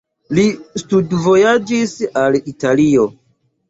Li 0.37 0.45
studvojaĝis 0.85 1.97
al 2.27 2.43
Italio. 2.55 3.11